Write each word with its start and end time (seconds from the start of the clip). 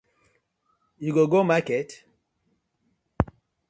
You 0.97 1.13
go 1.13 1.27
go 1.27 1.43
market? 1.43 2.05